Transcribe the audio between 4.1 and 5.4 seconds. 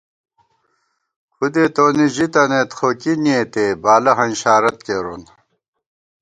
ہنشارت کېرون